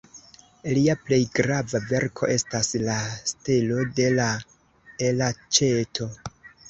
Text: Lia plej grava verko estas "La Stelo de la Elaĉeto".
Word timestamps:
Lia 0.75 0.93
plej 1.09 1.19
grava 1.39 1.81
verko 1.91 2.29
estas 2.37 2.71
"La 2.87 2.95
Stelo 3.33 3.85
de 4.01 4.09
la 4.17 4.29
Elaĉeto". 5.11 6.09